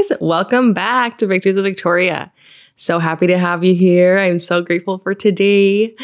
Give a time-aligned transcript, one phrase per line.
[0.00, 0.18] guys.
[0.20, 2.32] Welcome back to Victories with Victoria.
[2.76, 4.18] So happy to have you here.
[4.18, 5.94] I'm so grateful for today.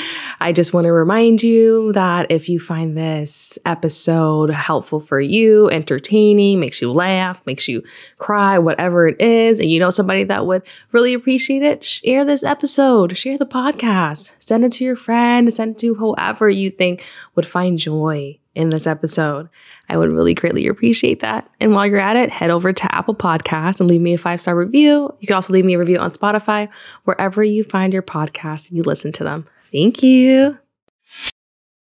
[0.40, 5.70] I just want to remind you that if you find this episode helpful for you,
[5.70, 7.82] entertaining, makes you laugh, makes you
[8.18, 12.44] cry, whatever it is, and you know somebody that would really appreciate it, share this
[12.44, 17.02] episode, share the podcast, send it to your friend, send it to whoever you think
[17.34, 19.48] would find joy in this episode.
[19.88, 21.48] I would really greatly appreciate that.
[21.60, 24.40] And while you're at it, head over to Apple Podcasts and leave me a five
[24.40, 25.14] star review.
[25.20, 26.68] You can also leave me a review on Spotify,
[27.04, 29.46] wherever you find your podcasts and you listen to them.
[29.70, 30.58] Thank you.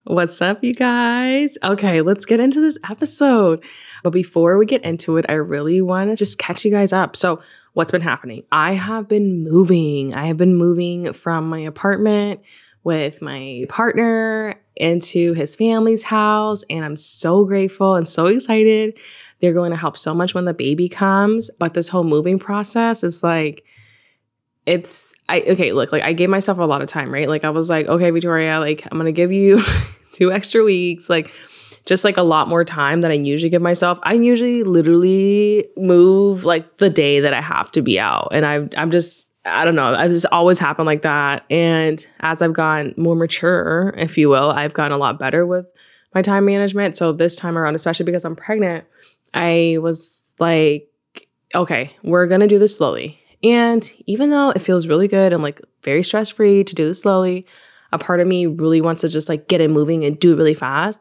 [0.05, 1.59] What's up, you guys?
[1.65, 3.65] Okay, let's get into this episode.
[4.05, 7.17] But before we get into it, I really want to just catch you guys up.
[7.17, 7.41] So,
[7.73, 8.45] what's been happening?
[8.53, 10.15] I have been moving.
[10.15, 12.41] I have been moving from my apartment
[12.85, 16.63] with my partner into his family's house.
[16.71, 18.99] And I'm so grateful and so excited.
[19.41, 21.51] They're going to help so much when the baby comes.
[21.59, 23.65] But this whole moving process is like,
[24.67, 27.29] it's I okay, look, like I gave myself a lot of time, right?
[27.29, 29.63] Like I was like, okay, Victoria, like I'm gonna give you
[30.13, 31.31] two extra weeks, like
[31.85, 33.99] just like a lot more time than I usually give myself.
[34.03, 38.29] I usually literally move like the day that I have to be out.
[38.33, 39.95] And I I'm just I don't know.
[39.95, 41.45] I've just always happened like that.
[41.51, 45.67] And as I've gotten more mature, if you will, I've gotten a lot better with
[46.15, 46.97] my time management.
[46.97, 48.85] So this time around, especially because I'm pregnant,
[49.33, 50.91] I was like,
[51.55, 53.21] okay, we're going to do this slowly.
[53.43, 57.01] And even though it feels really good and like very stress free to do this
[57.01, 57.47] slowly,
[57.93, 60.37] a part of me really wants to just like get it moving and do it
[60.37, 61.01] really fast.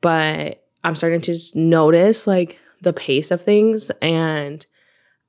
[0.00, 4.66] But I'm starting to just notice like the pace of things and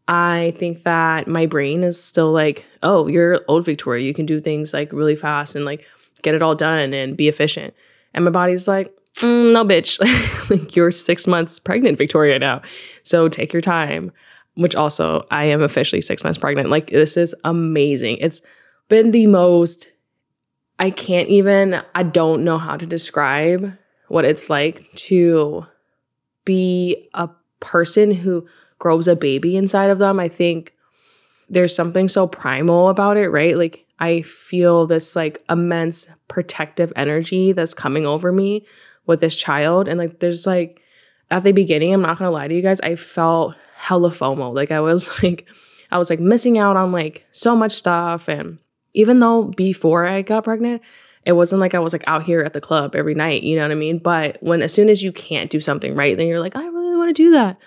[0.08, 4.06] I think that my brain is still like, oh, you're old Victoria.
[4.06, 5.84] You can do things like really fast and like
[6.22, 7.74] get it all done and be efficient.
[8.14, 10.00] And my body's like, mm, no, bitch.
[10.50, 12.62] like you're six months pregnant, Victoria, now.
[13.04, 14.12] So take your time.
[14.54, 16.70] Which also, I am officially six months pregnant.
[16.70, 18.20] Like this is amazing.
[18.22, 18.42] It's
[18.88, 19.90] been the most,
[20.80, 23.74] I can't even, I don't know how to describe
[24.08, 25.66] what it's like to
[26.46, 27.30] be a
[27.60, 28.48] person who
[28.80, 30.20] grows a baby inside of them.
[30.20, 30.74] I think
[31.50, 33.58] there's something so primal about it, right?
[33.58, 38.66] Like I feel this like immense protective energy that's coming over me
[39.06, 39.88] with this child.
[39.88, 40.82] And like there's like
[41.32, 44.54] at the beginning, I'm not gonna lie to you guys, I felt hella FOMO.
[44.54, 45.48] Like I was like,
[45.92, 48.28] I was like missing out on like so much stuff.
[48.28, 48.60] And
[48.94, 50.82] even though before I got pregnant,
[51.26, 53.64] it wasn't like I was like out here at the club every night, you know
[53.64, 53.98] what I mean?
[53.98, 56.96] But when as soon as you can't do something right, then you're like, I really
[56.96, 57.58] want to do that.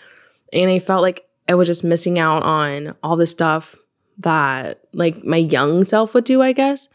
[0.52, 3.76] And I felt like I was just missing out on all the stuff
[4.18, 6.88] that like my young self would do, I guess.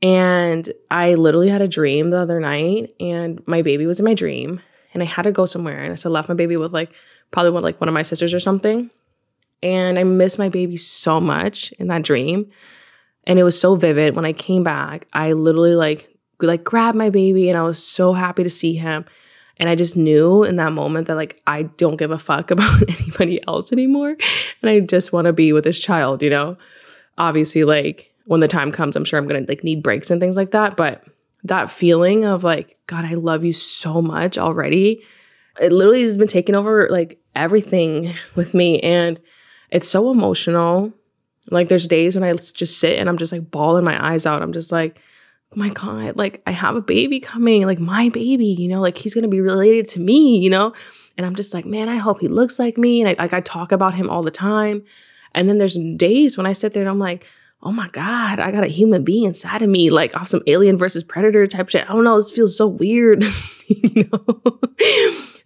[0.00, 4.14] And I literally had a dream the other night and my baby was in my
[4.14, 4.60] dream
[4.94, 6.92] and I had to go somewhere and so I left my baby with like
[7.30, 8.90] probably with like one of my sisters or something.
[9.60, 12.50] And I missed my baby so much in that dream.
[13.24, 14.14] And it was so vivid.
[14.14, 16.08] When I came back, I literally like
[16.40, 19.04] like grabbed my baby and I was so happy to see him.
[19.58, 22.82] And I just knew in that moment that like I don't give a fuck about
[23.00, 24.16] anybody else anymore.
[24.62, 26.56] And I just want to be with this child, you know?
[27.16, 30.36] Obviously, like when the time comes, I'm sure I'm gonna like need breaks and things
[30.36, 30.76] like that.
[30.76, 31.04] But
[31.44, 35.02] that feeling of like, God, I love you so much already.
[35.60, 38.80] It literally has been taking over like everything with me.
[38.80, 39.20] And
[39.70, 40.92] it's so emotional.
[41.50, 44.42] Like there's days when I just sit and I'm just like bawling my eyes out.
[44.42, 44.98] I'm just like,
[45.54, 49.14] my God, like I have a baby coming, like my baby, you know, like he's
[49.14, 50.74] gonna be related to me, you know?
[51.16, 53.00] And I'm just like, man, I hope he looks like me.
[53.00, 54.82] And I like I talk about him all the time.
[55.34, 57.24] And then there's days when I sit there and I'm like,
[57.62, 60.76] oh my God, I got a human being inside of me, like off some alien
[60.76, 61.88] versus predator type shit.
[61.88, 63.24] I don't know, this feels so weird,
[63.66, 64.60] you know?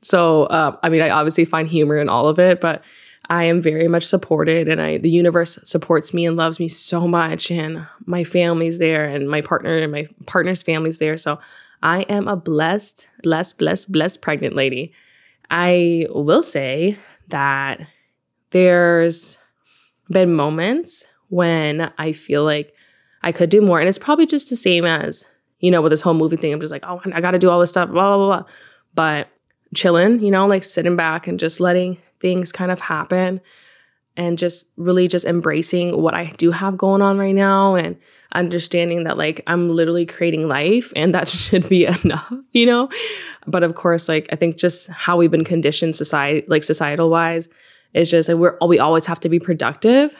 [0.02, 2.82] so um, I mean, I obviously find humor in all of it, but
[3.32, 7.08] I am very much supported and I the universe supports me and loves me so
[7.08, 11.16] much and my family's there and my partner and my partner's family's there.
[11.16, 11.40] So
[11.82, 14.92] I am a blessed, blessed, blessed, blessed pregnant lady.
[15.50, 16.98] I will say
[17.28, 17.80] that
[18.50, 19.38] there's
[20.10, 22.74] been moments when I feel like
[23.22, 23.80] I could do more.
[23.80, 25.24] And it's probably just the same as,
[25.58, 26.52] you know, with this whole movie thing.
[26.52, 28.44] I'm just like, oh, I gotta do all this stuff, blah, blah, blah.
[28.94, 29.28] But
[29.74, 33.42] chilling, you know, like sitting back and just letting things kind of happen
[34.16, 37.96] and just really just embracing what I do have going on right now and
[38.34, 42.88] understanding that like I'm literally creating life and that should be enough, you know?
[43.46, 47.48] But of course, like I think just how we've been conditioned society like societal wise
[47.94, 50.14] is just like we're we always have to be productive.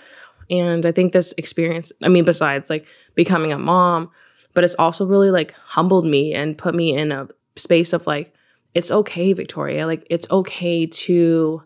[0.51, 4.11] And I think this experience, I mean, besides like becoming a mom,
[4.55, 8.35] but it's also really like humbled me and put me in a space of like,
[8.75, 9.87] it's okay, Victoria.
[9.87, 11.63] Like it's okay to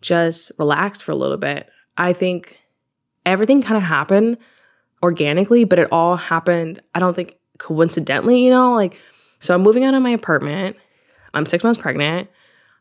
[0.00, 1.68] just relax for a little bit.
[1.96, 2.58] I think
[3.26, 4.38] everything kind of happened
[5.02, 8.74] organically, but it all happened, I don't think coincidentally, you know?
[8.74, 8.96] Like,
[9.40, 10.76] so I'm moving out of my apartment.
[11.34, 12.28] I'm six months pregnant.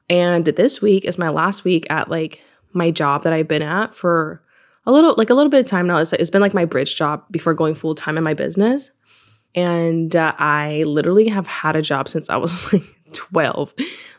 [0.10, 2.42] And this week is my last week at like
[2.74, 4.42] my job that I've been at for
[4.86, 5.98] a little, like a little bit of time now.
[5.98, 8.92] It's, it's been like my bridge job before going full time in my business.
[9.54, 13.74] And uh, I literally have had a job since I was like 12.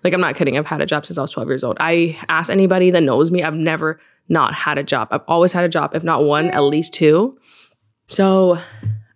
[0.04, 0.56] Like, I'm not kidding.
[0.56, 1.76] I've had a job since I was 12 years old.
[1.80, 5.08] I ask anybody that knows me, I've never not had a job.
[5.10, 7.38] I've always had a job, if not one, at least two.
[8.06, 8.58] So,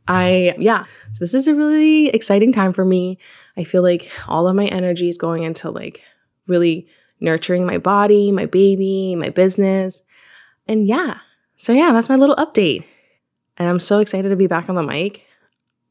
[0.08, 0.84] I, yeah.
[1.12, 3.18] So, this is a really exciting time for me.
[3.56, 6.02] I feel like all of my energy is going into like
[6.46, 6.86] really
[7.20, 10.02] nurturing my body, my baby, my business.
[10.66, 11.18] And yeah.
[11.56, 12.84] So, yeah, that's my little update.
[13.56, 15.26] And I'm so excited to be back on the mic.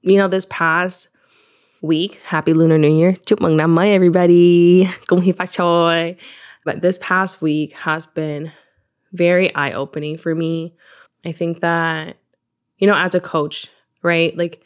[0.02, 1.08] You know, this past
[1.82, 2.20] week.
[2.26, 3.14] Happy Lunar New Year.
[3.26, 4.88] Chúc mừng năm mới, everybody.
[5.08, 6.16] 恭喜 phát choi.
[6.66, 8.52] But this past week has been
[9.12, 10.74] very eye opening for me.
[11.26, 12.18] I think that,
[12.78, 13.68] you know, as a coach,
[14.04, 14.36] right?
[14.38, 14.62] Like,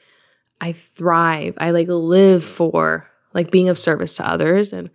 [0.61, 1.53] I thrive.
[1.57, 4.89] I like live for like being of service to others and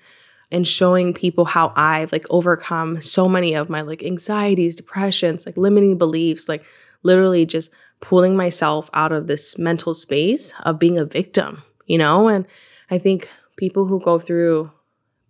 [0.52, 5.56] and showing people how I've like overcome so many of my like anxieties, depressions, like
[5.56, 6.64] limiting beliefs, like
[7.02, 7.70] literally just
[8.00, 12.28] pulling myself out of this mental space of being a victim, you know?
[12.28, 12.46] And
[12.88, 14.70] I think people who go through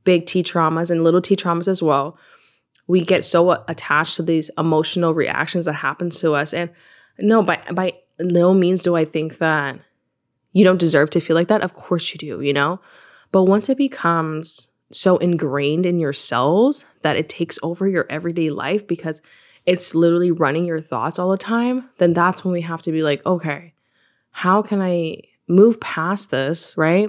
[0.05, 2.19] big T traumas and little T traumas as well,
[2.87, 6.53] we get so attached to these emotional reactions that happen to us.
[6.53, 6.69] And
[7.19, 9.81] no, by by no means do I think that
[10.53, 11.63] you don't deserve to feel like that.
[11.63, 12.79] Of course you do, you know?
[13.33, 18.51] But once it becomes so ingrained in your cells that it takes over your everyday
[18.51, 19.23] life because
[19.65, 23.03] it's literally running your thoughts all the time, then that's when we have to be
[23.03, 23.73] like, okay,
[24.33, 27.09] how can I move past this, right?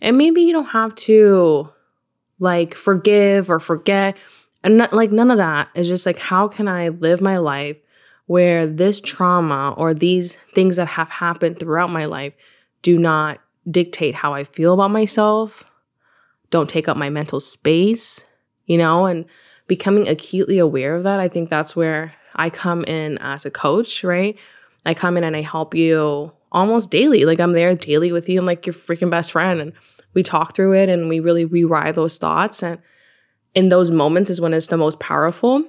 [0.00, 1.68] And maybe you don't have to
[2.40, 4.16] like forgive or forget
[4.64, 5.68] and not, like none of that.
[5.74, 7.76] It's just like how can I live my life
[8.26, 12.32] where this trauma or these things that have happened throughout my life
[12.82, 13.38] do not
[13.70, 15.64] dictate how I feel about myself,
[16.50, 18.24] don't take up my mental space,
[18.66, 19.26] you know, and
[19.66, 24.04] becoming acutely aware of that, I think that's where I come in as a coach,
[24.04, 24.36] right?
[24.86, 27.24] I come in and I help you almost daily.
[27.26, 28.38] Like I'm there daily with you.
[28.38, 29.60] I'm like your freaking best friend.
[29.60, 29.72] And
[30.14, 32.62] we talk through it and we really rewrite those thoughts.
[32.62, 32.78] And
[33.54, 35.64] in those moments is when it's the most powerful.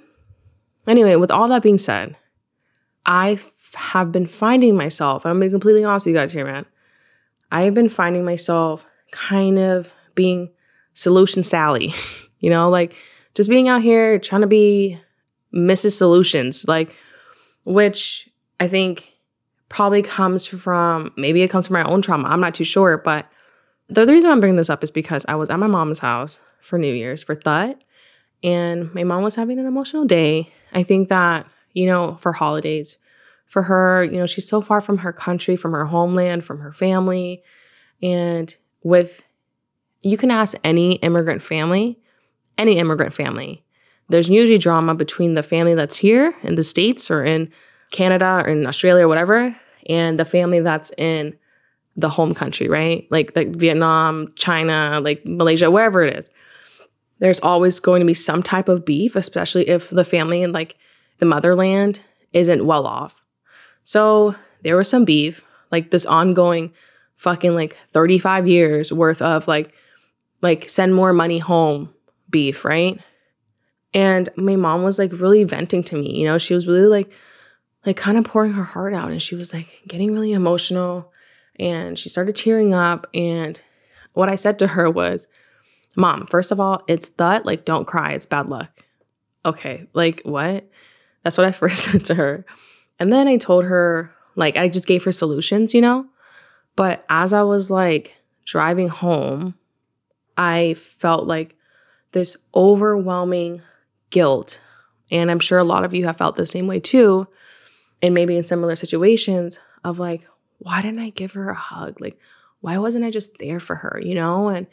[0.88, 2.16] Anyway, with all that being said,
[3.06, 6.66] I f- have been finding myself, I'm being completely honest with you guys here, man.
[7.52, 10.52] I have been finding myself kind of being
[10.94, 11.94] solution Sally,
[12.40, 12.96] you know, like
[13.34, 15.00] just being out here trying to be
[15.54, 15.94] Mrs.
[15.94, 16.94] Solutions, like,
[17.64, 18.30] which
[18.60, 19.15] I think
[19.70, 22.28] probably comes from maybe it comes from my own trauma.
[22.28, 23.28] I'm not too sure, but
[23.88, 26.80] the, reason I'm bringing this up is because I was at my mom's house for
[26.80, 27.82] New Year's for Tết,
[28.44, 30.52] and my mom was having an emotional day.
[30.74, 32.98] I think that, you know, for holidays,
[33.46, 36.72] for her, you know, she's so far from her country, from her homeland, from her
[36.72, 37.44] family.
[38.02, 39.24] And with,
[40.02, 42.00] you can ask any immigrant family,
[42.58, 43.64] any immigrant family,
[44.10, 47.52] there's usually drama between the family that's here in the States or in
[47.96, 49.56] Canada or in Australia or whatever,
[49.88, 51.38] and the family that's in
[51.96, 53.08] the home country, right?
[53.10, 56.30] Like like Vietnam, China, like Malaysia, wherever it is.
[57.20, 60.76] There's always going to be some type of beef, especially if the family in like
[61.20, 62.02] the motherland
[62.34, 63.24] isn't well off.
[63.86, 66.74] So there was some beef, like this ongoing
[67.16, 69.74] fucking like 35 years worth of like
[70.42, 71.94] like send more money home
[72.30, 73.00] beef, right?
[73.94, 77.10] And my mom was like really venting to me, you know, she was really like
[77.86, 81.12] like kind of pouring her heart out and she was like getting really emotional
[81.60, 83.62] and she started tearing up and
[84.14, 85.28] what I said to her was,
[85.96, 88.86] "Mom, first of all, it's that like don't cry, it's bad luck."
[89.46, 90.68] Okay, like what?
[91.24, 92.46] That's what I first said to her.
[93.00, 96.08] And then I told her like I just gave her solutions, you know?
[96.76, 98.16] But as I was like
[98.46, 99.56] driving home,
[100.38, 101.56] I felt like
[102.12, 103.62] this overwhelming
[104.10, 104.60] guilt.
[105.12, 107.28] And I'm sure a lot of you have felt the same way too
[108.06, 110.28] and maybe in similar situations of like,
[110.60, 112.00] why didn't I give her a hug?
[112.00, 112.20] Like,
[112.62, 114.48] why wasn't I just there for her, you know?
[114.48, 114.68] And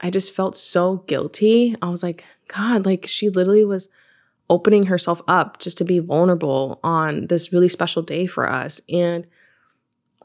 [0.00, 1.74] I just felt so guilty.
[1.80, 3.88] I was like, God, like she literally was
[4.50, 8.80] opening herself up just to be vulnerable on this really special day for us.
[8.88, 9.26] And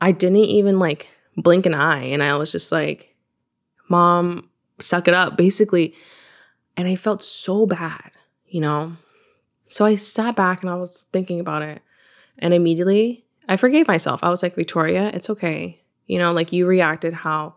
[0.01, 1.07] I didn't even like
[1.37, 2.03] blink an eye.
[2.03, 3.15] And I was just like,
[3.89, 5.93] Mom, suck it up, basically.
[6.75, 8.11] And I felt so bad,
[8.47, 8.97] you know?
[9.67, 11.81] So I sat back and I was thinking about it.
[12.39, 14.23] And immediately I forgave myself.
[14.23, 15.81] I was like, Victoria, it's okay.
[16.07, 17.55] You know, like you reacted how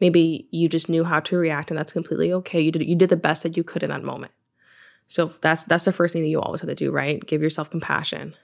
[0.00, 2.60] maybe you just knew how to react and that's completely okay.
[2.60, 4.32] You did you did the best that you could in that moment.
[5.06, 7.24] So that's that's the first thing that you always have to do, right?
[7.24, 8.34] Give yourself compassion.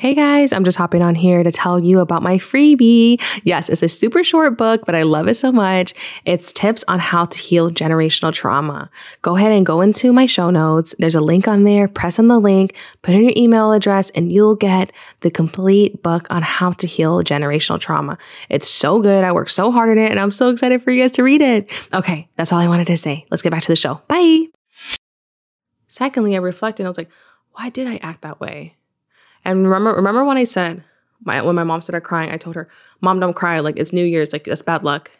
[0.00, 3.20] Hey guys, I'm just hopping on here to tell you about my freebie.
[3.42, 5.92] Yes, it's a super short book, but I love it so much.
[6.24, 8.90] It's tips on how to heal generational trauma.
[9.22, 10.94] Go ahead and go into my show notes.
[11.00, 11.88] There's a link on there.
[11.88, 16.28] Press on the link, put in your email address, and you'll get the complete book
[16.30, 18.18] on how to heal generational trauma.
[18.48, 19.24] It's so good.
[19.24, 21.42] I worked so hard on it, and I'm so excited for you guys to read
[21.42, 21.68] it.
[21.92, 23.26] Okay, that's all I wanted to say.
[23.32, 24.00] Let's get back to the show.
[24.06, 24.44] Bye.
[25.88, 26.86] Secondly, I reflected.
[26.86, 27.10] I was like,
[27.50, 28.76] why did I act that way?
[29.48, 30.84] And remember, remember when I said,
[31.24, 32.68] my, when my mom started crying, I told her,
[33.00, 33.60] Mom, don't cry.
[33.60, 34.30] Like, it's New Year's.
[34.30, 35.10] Like, that's bad luck.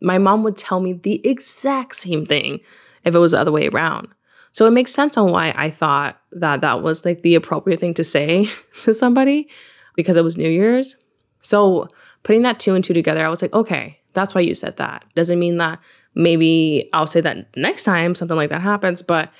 [0.00, 2.60] My mom would tell me the exact same thing
[3.04, 4.06] if it was the other way around.
[4.52, 7.92] So it makes sense on why I thought that that was like the appropriate thing
[7.94, 8.48] to say
[8.82, 9.48] to somebody
[9.96, 10.94] because it was New Year's.
[11.40, 11.88] So
[12.22, 15.04] putting that two and two together, I was like, okay, that's why you said that.
[15.16, 15.80] Doesn't mean that
[16.14, 19.32] maybe I'll say that next time something like that happens, but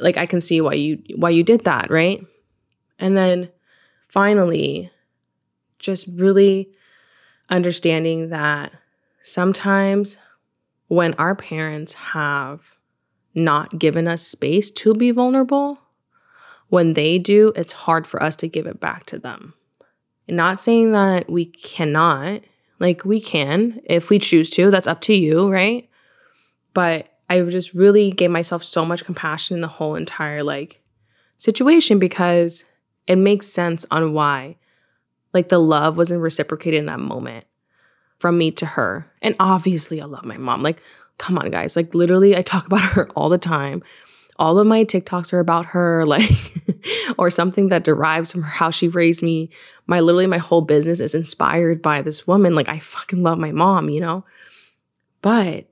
[0.00, 2.24] like I can see why you why you did that, right?
[3.00, 3.48] And then
[4.08, 4.90] finally,
[5.78, 6.70] just really
[7.48, 8.72] understanding that
[9.22, 10.16] sometimes
[10.88, 12.76] when our parents have
[13.34, 15.78] not given us space to be vulnerable,
[16.68, 19.54] when they do, it's hard for us to give it back to them.
[20.28, 22.42] Not saying that we cannot,
[22.78, 25.88] like we can if we choose to, that's up to you, right?
[26.74, 30.80] But I just really gave myself so much compassion in the whole entire like
[31.36, 32.64] situation because
[33.08, 34.56] it makes sense on why
[35.34, 37.46] like the love wasn't reciprocated in that moment
[38.18, 39.10] from me to her.
[39.22, 40.62] And obviously I love my mom.
[40.62, 40.82] Like
[41.16, 43.82] come on guys, like literally I talk about her all the time.
[44.36, 46.30] All of my TikToks are about her like
[47.18, 49.50] or something that derives from how she raised me.
[49.86, 52.54] My literally my whole business is inspired by this woman.
[52.54, 54.24] Like I fucking love my mom, you know?
[55.22, 55.66] But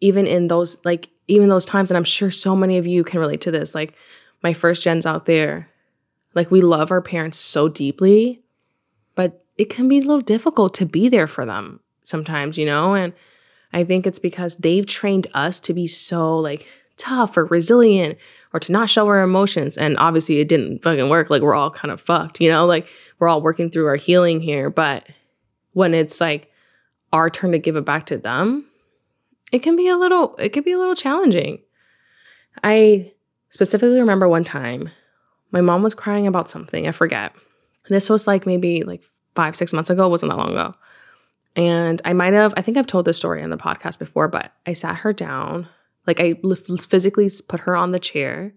[0.00, 3.20] even in those like even those times and I'm sure so many of you can
[3.20, 3.94] relate to this, like
[4.42, 5.70] my first gens out there,
[6.34, 8.42] like we love our parents so deeply,
[9.14, 12.94] but it can be a little difficult to be there for them sometimes, you know?
[12.94, 13.12] And
[13.72, 18.18] I think it's because they've trained us to be so like tough or resilient
[18.52, 19.76] or to not show our emotions.
[19.76, 21.30] And obviously it didn't fucking work.
[21.30, 22.66] Like we're all kind of fucked, you know?
[22.66, 22.88] Like
[23.18, 24.70] we're all working through our healing here.
[24.70, 25.06] But
[25.72, 26.50] when it's like
[27.12, 28.66] our turn to give it back to them,
[29.52, 31.60] it can be a little, it can be a little challenging.
[32.62, 33.12] I
[33.50, 34.90] specifically remember one time
[35.54, 36.88] my mom was crying about something.
[36.88, 37.32] I forget.
[37.88, 39.04] This was like maybe like
[39.36, 40.04] five, six months ago.
[40.04, 40.74] It wasn't that long ago.
[41.54, 44.52] And I might have, I think I've told this story on the podcast before, but
[44.66, 45.68] I sat her down.
[46.08, 46.34] Like I
[46.88, 48.52] physically put her on the chair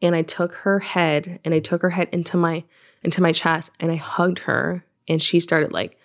[0.00, 2.64] and I took her head and I took her head into my
[3.02, 5.98] into my chest and I hugged her and she started like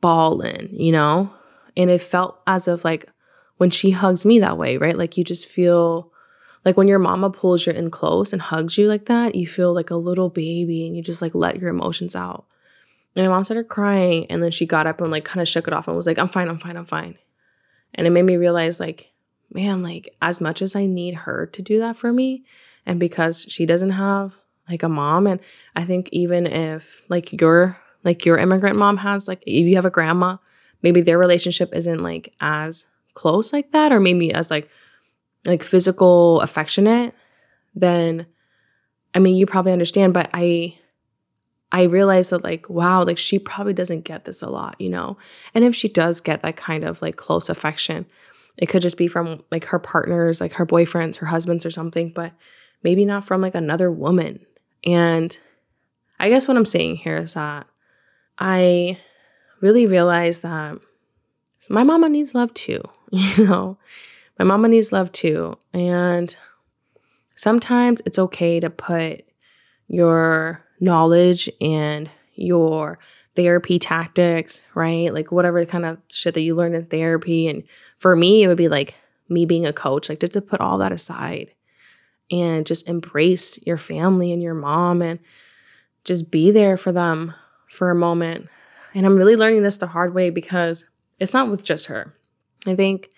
[0.00, 1.34] bawling, you know?
[1.76, 3.10] And it felt as if like
[3.56, 4.96] when she hugs me that way, right?
[4.96, 6.09] Like you just feel
[6.64, 9.72] like when your mama pulls you in close and hugs you like that, you feel
[9.72, 12.46] like a little baby and you just like let your emotions out.
[13.16, 15.66] And my mom started crying and then she got up and like kind of shook
[15.66, 17.18] it off and was like, I'm fine, I'm fine, I'm fine.
[17.94, 19.10] And it made me realize like,
[19.52, 22.44] man, like as much as I need her to do that for me,
[22.86, 24.36] and because she doesn't have
[24.68, 25.40] like a mom, and
[25.74, 29.84] I think even if like your like your immigrant mom has like if you have
[29.84, 30.36] a grandma,
[30.82, 34.70] maybe their relationship isn't like as close like that, or maybe as like
[35.44, 37.14] like physical affectionate,
[37.74, 38.26] then
[39.14, 40.78] I mean, you probably understand, but I
[41.72, 45.16] I realized that like wow, like she probably doesn't get this a lot, you know.
[45.54, 48.06] And if she does get that kind of like close affection,
[48.56, 52.12] it could just be from like her partners, like her boyfriends, her husbands or something,
[52.14, 52.32] but
[52.82, 54.44] maybe not from like another woman.
[54.84, 55.36] And
[56.18, 57.66] I guess what I'm saying here is that
[58.38, 58.98] I
[59.60, 60.78] really realized that
[61.68, 63.78] my mama needs love too, you know.
[64.40, 65.58] My mama needs love too.
[65.74, 66.34] And
[67.36, 69.22] sometimes it's okay to put
[69.86, 72.98] your knowledge and your
[73.36, 75.12] therapy tactics, right?
[75.12, 77.48] Like whatever kind of shit that you learn in therapy.
[77.48, 77.64] And
[77.98, 78.94] for me, it would be like
[79.28, 81.52] me being a coach, like just to put all that aside
[82.30, 85.18] and just embrace your family and your mom and
[86.06, 87.34] just be there for them
[87.68, 88.48] for a moment.
[88.94, 90.86] And I'm really learning this the hard way because
[91.18, 92.14] it's not with just her.
[92.66, 93.10] I think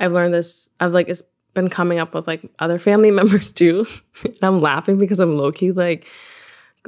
[0.00, 0.68] I've learned this.
[0.80, 1.22] I've like it's
[1.54, 3.86] been coming up with like other family members too.
[4.24, 6.06] and I'm laughing because I'm low key like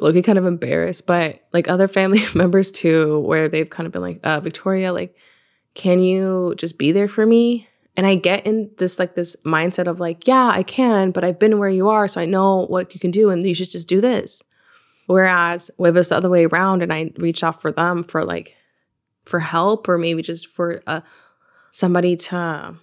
[0.00, 3.92] low key kind of embarrassed, but like other family members too, where they've kind of
[3.92, 5.16] been like, uh, Victoria, like,
[5.75, 7.69] can you just be there for me?
[7.95, 11.38] And I get in this like this mindset of like, yeah, I can, but I've
[11.38, 13.87] been where you are, so I know what you can do, and you should just
[13.87, 14.42] do this.
[15.07, 18.57] Whereas if it's the other way around and I reach out for them for like
[19.25, 21.00] for help or maybe just for uh,
[21.71, 22.76] somebody to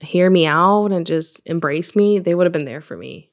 [0.00, 3.30] hear me out and just embrace me, they would have been there for me.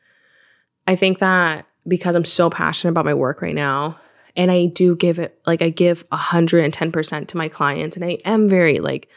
[0.86, 4.00] I think that because I'm so passionate about my work right now,
[4.36, 8.48] and I do give it like I give 110% to my clients, and I am
[8.48, 9.10] very like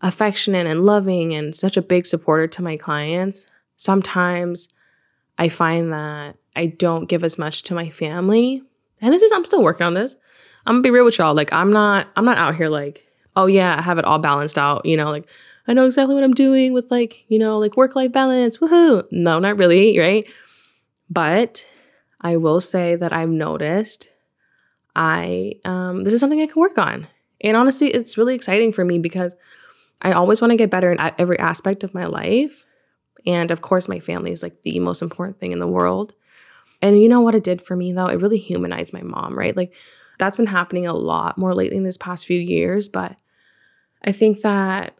[0.00, 3.46] affectionate and loving and such a big supporter to my clients.
[3.76, 4.68] Sometimes
[5.38, 8.62] I find that I don't give as much to my family.
[9.00, 10.14] And this is I'm still working on this.
[10.66, 11.34] I'm gonna be real with y'all.
[11.34, 14.58] Like I'm not I'm not out here like, oh yeah, I have it all balanced
[14.58, 15.28] out, you know, like
[15.66, 18.58] I know exactly what I'm doing with like, you know, like work life balance.
[18.58, 19.04] Woohoo.
[19.10, 20.26] No, not really, right?
[21.10, 21.64] But
[22.20, 24.08] I will say that I've noticed
[24.96, 27.08] I um this is something I can work on.
[27.40, 29.34] And honestly, it's really exciting for me because
[30.00, 32.64] I always want to get better in every aspect of my life.
[33.26, 36.14] And of course, my family is like the most important thing in the world.
[36.82, 38.06] And you know what it did for me though?
[38.06, 39.56] It really humanized my mom, right?
[39.56, 39.74] Like
[40.18, 42.88] that's been happening a lot more lately in this past few years.
[42.88, 43.16] But
[44.04, 44.98] I think that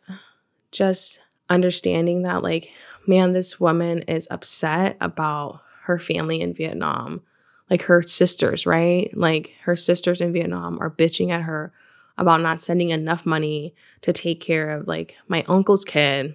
[0.73, 2.73] just understanding that, like,
[3.07, 7.23] man, this woman is upset about her family in Vietnam,
[7.69, 9.11] like her sisters, right?
[9.15, 11.73] Like her sisters in Vietnam are bitching at her
[12.17, 16.35] about not sending enough money to take care of like my uncle's kid.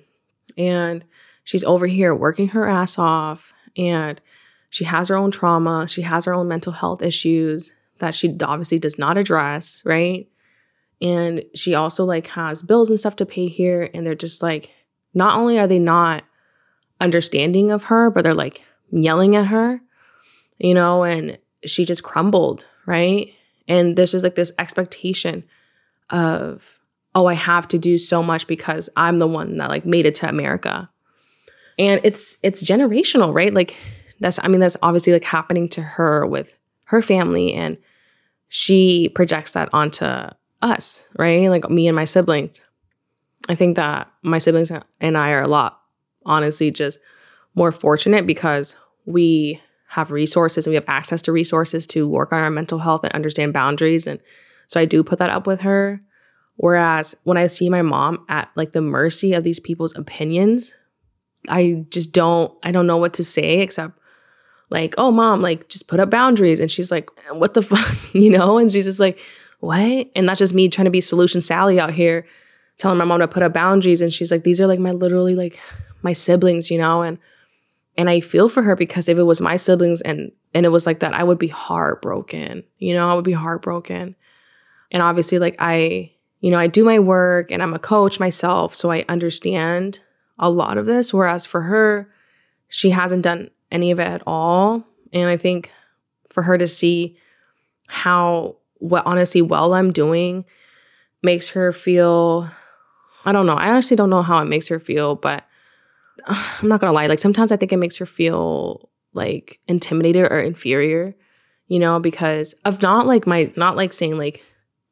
[0.57, 1.03] And
[1.43, 4.21] she's over here working her ass off and
[4.69, 8.77] she has her own trauma, she has her own mental health issues that she obviously
[8.77, 10.29] does not address, right?
[11.01, 14.71] And she also like has bills and stuff to pay here and they're just like
[15.13, 16.23] not only are they not
[16.99, 19.81] understanding of her, but they're like yelling at her,
[20.57, 23.33] you know, and she just crumbled, right?
[23.67, 25.43] And there's just like this expectation
[26.09, 26.79] of,
[27.15, 30.15] oh, I have to do so much because I'm the one that like made it
[30.15, 30.89] to America.
[31.77, 33.53] And it's it's generational, right?
[33.53, 33.77] Like
[34.19, 37.77] that's I mean that's obviously like happening to her with her family and
[38.49, 40.29] she projects that onto
[40.61, 41.49] us, right?
[41.49, 42.61] Like me and my siblings.
[43.47, 45.79] I think that my siblings and I are a lot
[46.25, 46.99] honestly just
[47.55, 52.43] more fortunate because we have resources and we have access to resources to work on
[52.43, 54.19] our mental health and understand boundaries and
[54.67, 55.99] so I do put that up with her.
[56.57, 60.71] Whereas when I see my mom at like the mercy of these people's opinions,
[61.47, 63.97] I just don't I don't know what to say except
[64.69, 68.29] like, "Oh mom, like just put up boundaries." And she's like, "What the fuck?" you
[68.29, 68.59] know?
[68.59, 69.19] And she's just like,
[69.59, 72.25] "What?" And that's just me trying to be solution Sally out here
[72.77, 75.35] telling my mom to put up boundaries and she's like, "These are like my literally
[75.35, 75.59] like
[76.01, 77.17] my siblings, you know?" And
[77.97, 80.85] and I feel for her because if it was my siblings and and it was
[80.85, 82.63] like that, I would be heartbroken.
[82.77, 84.15] You know, I would be heartbroken.
[84.91, 88.73] And obviously, like, I, you know, I do my work and I'm a coach myself.
[88.73, 89.99] So I understand
[90.39, 91.13] a lot of this.
[91.13, 92.09] Whereas for her,
[92.69, 94.83] she hasn't done any of it at all.
[95.13, 95.71] And I think
[96.29, 97.17] for her to see
[97.87, 100.45] how, what honestly, well I'm doing
[101.21, 102.49] makes her feel,
[103.25, 103.55] I don't know.
[103.55, 105.45] I honestly don't know how it makes her feel, but
[106.25, 107.07] uh, I'm not gonna lie.
[107.07, 111.15] Like sometimes I think it makes her feel like intimidated or inferior,
[111.67, 114.43] you know, because of not like my, not like saying like,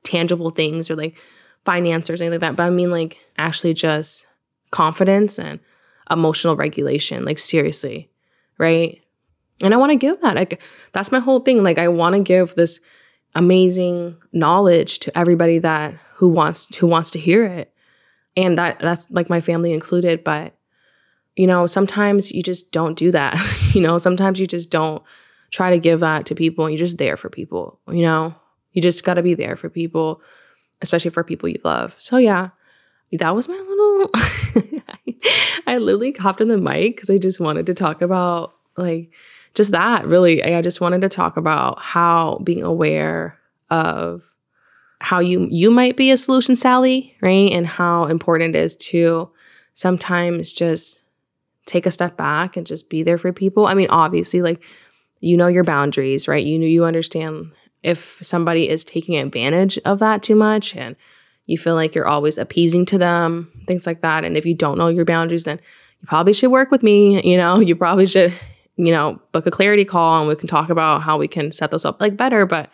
[0.07, 1.15] tangible things or like
[1.65, 2.55] finance or anything like that.
[2.55, 4.25] But I mean like actually just
[4.71, 5.59] confidence and
[6.09, 7.25] emotional regulation.
[7.25, 8.09] Like seriously,
[8.57, 9.01] right?
[9.61, 10.35] And I want to give that.
[10.35, 10.61] Like
[10.93, 11.63] that's my whole thing.
[11.63, 12.79] Like I want to give this
[13.35, 17.73] amazing knowledge to everybody that who wants who wants to hear it.
[18.35, 20.55] And that that's like my family included, but
[21.35, 23.37] you know, sometimes you just don't do that.
[23.73, 25.03] you know, sometimes you just don't
[25.51, 28.35] try to give that to people you're just there for people, you know?
[28.73, 30.21] You just got to be there for people,
[30.81, 31.95] especially for people you love.
[31.99, 32.49] So, yeah,
[33.13, 34.11] that was my little.
[35.67, 39.11] I literally hopped in the mic because I just wanted to talk about like
[39.57, 40.43] just that really.
[40.43, 43.37] I just wanted to talk about how being aware
[43.69, 44.23] of
[44.99, 47.51] how you you might be a solution Sally, right?
[47.51, 49.29] And how important it is to
[49.73, 51.01] sometimes just
[51.65, 53.65] take a step back and just be there for people.
[53.67, 54.63] I mean, obviously like
[55.19, 56.45] you know your boundaries, right?
[56.45, 57.51] You know you understand
[57.83, 60.95] if somebody is taking advantage of that too much and
[61.47, 64.23] you feel like you're always appeasing to them, things like that.
[64.23, 65.59] And if you don't know your boundaries, then
[66.01, 67.23] you probably should work with me.
[67.23, 68.33] You know, you probably should,
[68.77, 71.71] you know, book a clarity call and we can talk about how we can set
[71.71, 72.45] those up like better.
[72.45, 72.69] But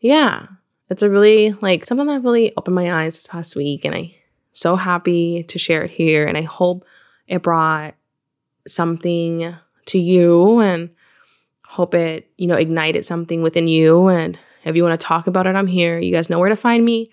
[0.00, 0.46] yeah,
[0.88, 3.84] it's a really like something that really opened my eyes this past week.
[3.84, 4.10] And I'm
[4.52, 6.26] so happy to share it here.
[6.26, 6.84] And I hope
[7.28, 7.94] it brought
[8.66, 9.54] something
[9.86, 10.90] to you and
[11.66, 14.08] hope it, you know, ignited something within you.
[14.08, 15.98] And if you want to talk about it, I'm here.
[15.98, 17.10] You guys know where to find me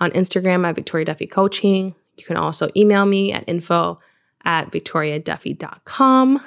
[0.00, 1.94] on Instagram at Victoria Duffy Coaching.
[2.16, 4.00] You can also email me at info
[4.44, 6.40] at victoriaduffy.com.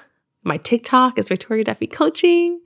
[0.43, 2.61] My TikTok is Victoria Duffy Coaching.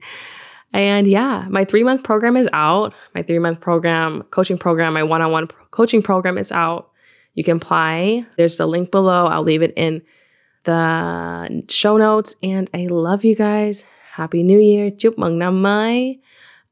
[0.72, 2.92] And yeah, my three month program is out.
[3.14, 6.90] My three month program, coaching program, my one on one coaching program is out.
[7.34, 8.26] You can apply.
[8.36, 9.26] There's the link below.
[9.26, 10.02] I'll leave it in
[10.64, 12.36] the show notes.
[12.42, 13.84] And I love you guys.
[14.12, 14.90] Happy New Year.
[14.90, 16.18] Chúc mừng năm mới.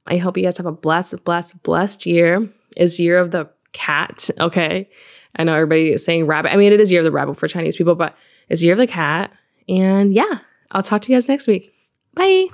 [0.06, 2.48] I hope you guys have a blessed, blessed, blessed year.
[2.76, 4.28] Is year of the cat.
[4.38, 4.88] Okay.
[5.36, 6.52] I know everybody is saying rabbit.
[6.52, 8.16] I mean, it is year of the rabbit for Chinese people, but
[8.48, 9.32] it's year of the cat.
[9.68, 10.40] And yeah,
[10.70, 11.72] I'll talk to you guys next week.
[12.14, 12.48] Bye.